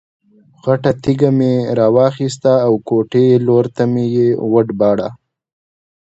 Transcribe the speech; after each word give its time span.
غټه 0.63 0.91
تیږه 1.03 1.29
مې 1.37 1.53
را 1.77 1.87
واخیسته 1.97 2.53
او 2.65 2.73
کوټې 2.87 3.25
لور 3.45 3.65
ته 3.75 3.83
مې 3.91 4.05
یې 4.15 4.27
وډباړه. 4.51 5.09